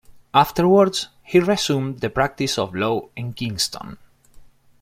[0.33, 3.99] Afterwards he resumed the practice of law in Kingston.